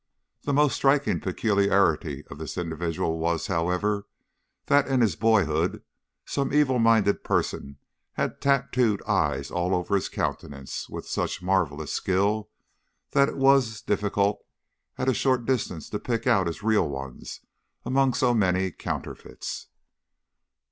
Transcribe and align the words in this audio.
The 0.41 0.51
most 0.53 0.73
striking 0.77 1.19
peculiarity 1.19 2.25
of 2.25 2.39
this 2.39 2.57
individual 2.57 3.19
was, 3.19 3.45
however, 3.45 4.07
that 4.65 4.87
in 4.87 4.99
his 4.99 5.15
boyhood 5.15 5.83
some 6.25 6.51
evil 6.51 6.79
minded 6.79 7.23
person 7.23 7.77
had 8.13 8.41
tattooed 8.41 9.03
eyes 9.03 9.51
all 9.51 9.75
over 9.75 9.93
his 9.93 10.09
countenance 10.09 10.89
with 10.89 11.05
such 11.07 11.43
marvellous 11.43 11.91
skill 11.93 12.49
that 13.11 13.29
it 13.29 13.37
was 13.37 13.79
difficult 13.79 14.43
at 14.97 15.07
a 15.07 15.13
short 15.13 15.45
distance 15.45 15.87
to 15.91 15.99
pick 15.99 16.25
out 16.25 16.47
his 16.47 16.63
real 16.63 16.89
ones 16.89 17.41
among 17.85 18.15
so 18.15 18.33
many 18.33 18.71
counterfeits. 18.71 19.67